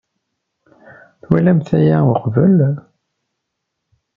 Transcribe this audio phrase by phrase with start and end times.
[1.21, 2.57] Twalamt aya uqbel?